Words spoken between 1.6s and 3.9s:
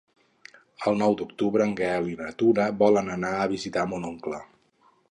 en Gaël i na Tura volen anar a visitar